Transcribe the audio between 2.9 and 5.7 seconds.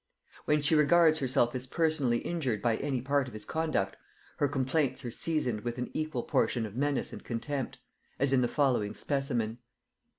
part of his conduct, her complaints are seasoned